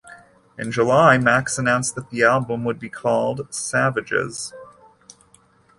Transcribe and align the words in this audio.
In 0.57 0.71
July 0.71 1.19
Max 1.19 1.59
announced 1.59 1.93
that 1.93 2.09
the 2.09 2.23
album 2.23 2.63
would 2.63 2.79
be 2.79 2.89
called 2.89 3.47
"Savages". 3.53 4.51